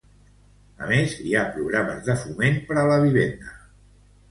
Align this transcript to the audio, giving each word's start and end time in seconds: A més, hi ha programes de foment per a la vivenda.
A 0.85 0.87
més, 0.91 1.13
hi 1.27 1.35
ha 1.35 1.43
programes 1.59 2.03
de 2.09 2.17
foment 2.23 2.59
per 2.71 2.81
a 2.81 2.89
la 2.95 2.99
vivenda. 3.07 3.57